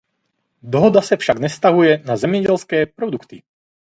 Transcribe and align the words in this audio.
Dohoda 0.63 1.01
se 1.01 1.17
však 1.17 1.39
nevztahuje 1.39 2.01
na 2.05 2.17
zemědělské 2.17 2.85
produkty. 2.85 3.43